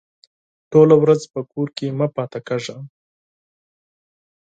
[0.71, 2.77] ټوله ورځ په کور کې مه پاته کېږه!